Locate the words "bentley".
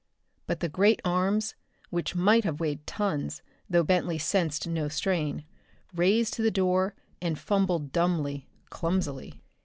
3.83-4.17